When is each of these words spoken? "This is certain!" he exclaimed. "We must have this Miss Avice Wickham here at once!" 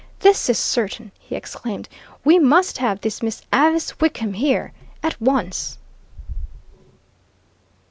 "This 0.21 0.49
is 0.49 0.57
certain!" 0.57 1.11
he 1.19 1.35
exclaimed. 1.35 1.87
"We 2.25 2.39
must 2.39 2.79
have 2.79 3.01
this 3.01 3.21
Miss 3.21 3.43
Avice 3.53 3.99
Wickham 3.99 4.33
here 4.33 4.73
at 5.03 5.21
once!" 5.21 5.77